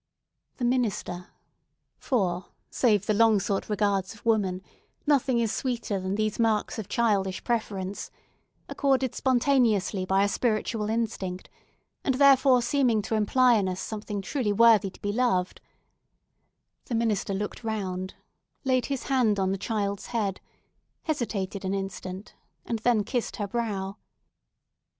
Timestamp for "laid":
18.63-18.87